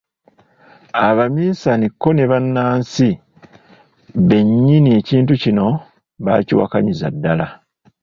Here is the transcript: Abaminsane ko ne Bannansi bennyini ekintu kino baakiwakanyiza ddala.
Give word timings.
Abaminsane 1.07 1.85
ko 2.01 2.07
ne 2.13 2.25
Bannansi 2.31 3.09
bennyini 4.27 4.89
ekintu 4.99 5.33
kino 5.43 5.67
baakiwakanyiza 6.25 7.07
ddala. 7.15 7.47